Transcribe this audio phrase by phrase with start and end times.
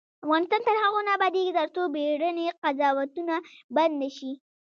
[0.25, 3.35] افغانستان تر هغو نه ابادیږي، ترڅو بیړني قضاوتونه
[3.75, 4.33] بند نشي.